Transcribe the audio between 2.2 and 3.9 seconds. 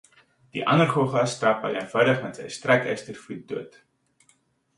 met sy strykystervoet dood.